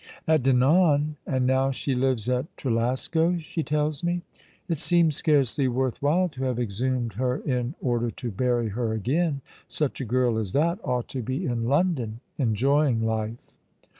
At 0.27 0.41
Dinan— 0.41 1.17
and 1.27 1.45
now 1.45 1.69
she 1.69 1.93
lives 1.93 2.27
at 2.27 2.47
Trelasco, 2.57 3.37
she 3.37 3.61
tells 3.61 4.03
me. 4.03 4.23
It 4.67 4.79
seems 4.79 5.15
scarcely 5.15 5.67
worth 5.67 6.01
while 6.01 6.27
to 6.29 6.43
have 6.45 6.57
exhumed 6.57 7.13
her 7.17 7.37
in 7.37 7.75
order 7.79 8.09
to 8.09 8.31
bury 8.31 8.69
her 8.69 8.93
again. 8.93 9.41
Such 9.67 10.01
a 10.01 10.05
girl 10.05 10.39
as 10.39 10.53
that 10.53 10.79
ought 10.83 11.07
to 11.09 11.21
be 11.21 11.45
in 11.45 11.65
London 11.67 12.19
enjoying 12.39 13.05
life." 13.05 13.45